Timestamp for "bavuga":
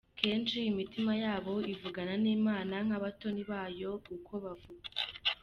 4.43-4.87